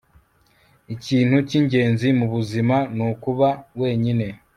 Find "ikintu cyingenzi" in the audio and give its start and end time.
0.93-2.07